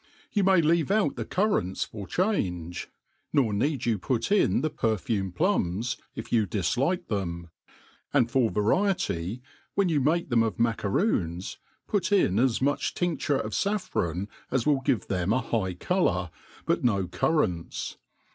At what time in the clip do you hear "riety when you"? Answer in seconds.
8.61-10.01